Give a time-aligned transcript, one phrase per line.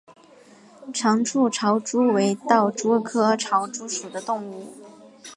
[0.91, 4.73] 长触潮蛛为盗蛛科潮蛛属的动物。